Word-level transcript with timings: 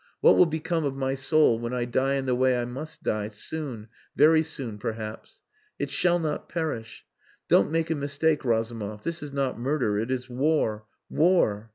What 0.19 0.35
will 0.35 0.47
become 0.47 0.83
of 0.83 0.95
my 0.95 1.13
soul 1.13 1.59
when 1.59 1.73
I 1.75 1.85
die 1.85 2.15
in 2.15 2.25
the 2.25 2.33
way 2.33 2.57
I 2.57 2.65
must 2.65 3.03
die 3.03 3.27
soon 3.27 3.87
very 4.15 4.41
soon 4.41 4.79
perhaps? 4.79 5.43
It 5.77 5.91
shall 5.91 6.17
not 6.17 6.49
perish. 6.49 7.05
Don't 7.49 7.69
make 7.69 7.91
a 7.91 7.93
mistake, 7.95 8.43
Razumov. 8.43 9.03
This 9.03 9.21
is 9.21 9.31
not 9.31 9.59
murder 9.59 9.99
it 9.99 10.09
is 10.09 10.27
war, 10.27 10.85
war. 11.07 11.69